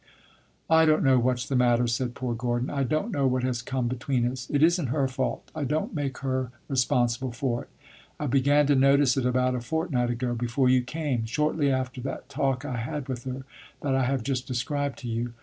[0.67, 2.71] "I don't know what 's the matter," said poor Gordon.
[2.71, 4.49] "I don't know what has come between us.
[4.49, 7.69] It is n't her fault I don't make her responsible for it.
[8.19, 12.29] I began to notice it about a fortnight ago before you came; shortly after that
[12.29, 13.45] talk I had with her
[13.81, 15.33] that I have just described to you.